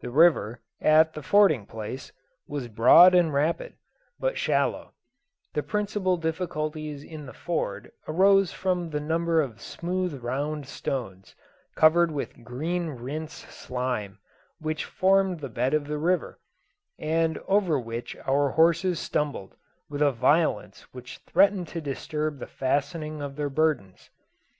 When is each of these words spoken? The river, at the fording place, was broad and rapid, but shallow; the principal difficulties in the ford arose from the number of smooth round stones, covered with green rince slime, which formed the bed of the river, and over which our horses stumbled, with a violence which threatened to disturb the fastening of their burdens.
The 0.00 0.10
river, 0.10 0.62
at 0.80 1.12
the 1.14 1.22
fording 1.22 1.64
place, 1.64 2.10
was 2.48 2.66
broad 2.66 3.14
and 3.14 3.32
rapid, 3.32 3.74
but 4.18 4.36
shallow; 4.36 4.94
the 5.54 5.62
principal 5.62 6.16
difficulties 6.16 7.04
in 7.04 7.26
the 7.26 7.32
ford 7.32 7.92
arose 8.08 8.52
from 8.52 8.90
the 8.90 8.98
number 8.98 9.40
of 9.40 9.60
smooth 9.60 10.24
round 10.24 10.66
stones, 10.66 11.36
covered 11.76 12.10
with 12.10 12.42
green 12.42 12.96
rince 12.98 13.48
slime, 13.48 14.18
which 14.58 14.84
formed 14.86 15.38
the 15.38 15.48
bed 15.48 15.72
of 15.72 15.86
the 15.86 15.98
river, 15.98 16.40
and 16.98 17.38
over 17.46 17.78
which 17.78 18.16
our 18.26 18.50
horses 18.50 18.98
stumbled, 18.98 19.54
with 19.88 20.02
a 20.02 20.10
violence 20.10 20.92
which 20.92 21.18
threatened 21.18 21.68
to 21.68 21.80
disturb 21.80 22.40
the 22.40 22.48
fastening 22.48 23.22
of 23.22 23.36
their 23.36 23.48
burdens. 23.48 24.10